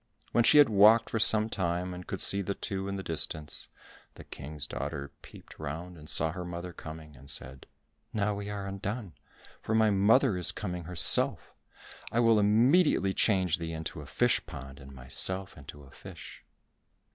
[0.31, 3.67] When she had walked for some time, and could see the two in the distance,
[4.15, 7.67] the King's daughter peeped round and saw her mother coming, and said,
[8.11, 9.13] "Now we are undone,
[9.61, 11.53] for my mother is coming herself:
[12.11, 16.43] I will immediately change thee into a fish pond and myself into a fish.